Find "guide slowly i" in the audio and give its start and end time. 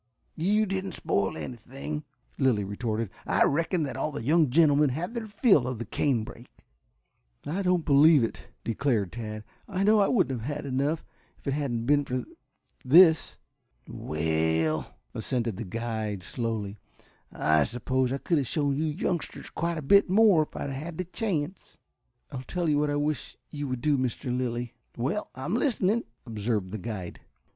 15.65-17.63